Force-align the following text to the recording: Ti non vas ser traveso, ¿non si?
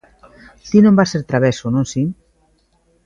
Ti 0.69 0.77
non 0.81 0.97
vas 0.99 1.09
ser 1.13 1.23
traveso, 1.31 1.65
¿non 1.75 1.85
si? 1.91 2.01